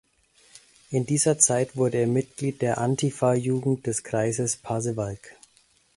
In 0.89 1.05
dieser 1.05 1.37
Zeit 1.37 1.77
wurde 1.77 1.99
er 1.99 2.07
Mitglied 2.07 2.63
der 2.63 2.79
Antifa-Jugend 2.79 3.85
des 3.85 4.03
Kreises 4.03 4.55
Pasewalk. 4.57 5.35